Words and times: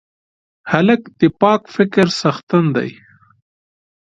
هلک 0.71 1.01
د 1.19 1.21
پاک 1.41 1.61
فکر 1.75 2.05
څښتن 2.17 2.65
دی. 2.75 2.91